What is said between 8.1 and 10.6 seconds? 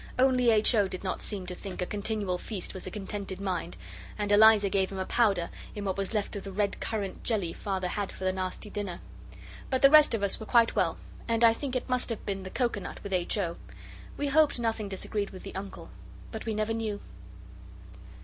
for the nasty dinner. But the rest of us were